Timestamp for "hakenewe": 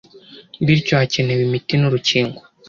0.99-1.41